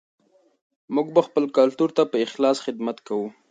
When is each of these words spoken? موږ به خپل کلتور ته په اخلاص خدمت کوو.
موږ 0.95 1.07
به 1.15 1.21
خپل 1.27 1.43
کلتور 1.57 1.89
ته 1.97 2.03
په 2.11 2.17
اخلاص 2.25 2.57
خدمت 2.65 2.97
کوو. 3.07 3.27